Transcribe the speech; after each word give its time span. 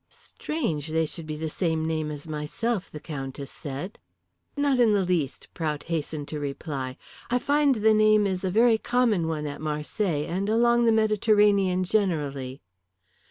"Strange 0.09 0.87
they 0.87 1.05
should 1.05 1.27
be 1.27 1.35
the 1.35 1.47
same 1.47 1.85
name 1.85 2.09
as 2.09 2.27
myself," 2.27 2.89
the 2.89 2.99
Countess 2.99 3.51
said. 3.51 3.99
"Not 4.57 4.79
in 4.79 4.93
the 4.93 5.05
least," 5.05 5.47
Prout 5.53 5.83
hastened 5.83 6.27
to 6.29 6.39
reply. 6.39 6.97
"I 7.29 7.37
find 7.37 7.75
the 7.75 7.93
name 7.93 8.25
is 8.25 8.43
a 8.43 8.49
very 8.49 8.79
common 8.79 9.27
one 9.27 9.45
at 9.45 9.61
Marseilles, 9.61 10.25
and 10.27 10.49
along 10.49 10.85
the 10.85 10.91
Mediterranean 10.91 11.83
generally." 11.83 12.63